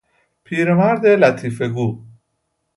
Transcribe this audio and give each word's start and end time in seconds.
پیر 0.43 0.73
مرد 0.73 1.05
لطیفه 1.05 1.67
گو 1.69 2.03